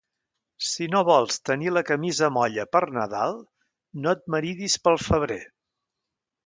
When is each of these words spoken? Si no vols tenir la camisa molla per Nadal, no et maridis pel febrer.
Si 0.69 0.87
no 0.93 1.01
vols 1.09 1.37
tenir 1.49 1.73
la 1.75 1.83
camisa 1.91 2.31
molla 2.39 2.65
per 2.77 2.83
Nadal, 2.97 3.39
no 4.07 4.17
et 4.19 4.27
maridis 4.37 4.83
pel 4.89 5.03
febrer. 5.11 5.43